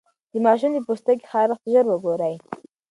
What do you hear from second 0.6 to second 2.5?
د پوستکي خارښت ژر وګورئ.